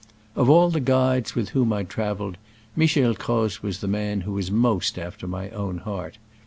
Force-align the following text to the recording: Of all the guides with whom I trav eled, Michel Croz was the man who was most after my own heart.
Of 0.35 0.49
all 0.49 0.71
the 0.71 0.79
guides 0.79 1.35
with 1.35 1.49
whom 1.49 1.71
I 1.71 1.83
trav 1.83 2.17
eled, 2.17 2.35
Michel 2.75 3.13
Croz 3.13 3.61
was 3.61 3.81
the 3.81 3.87
man 3.87 4.21
who 4.21 4.31
was 4.31 4.49
most 4.49 4.97
after 4.97 5.27
my 5.27 5.51
own 5.51 5.77
heart. 5.77 6.17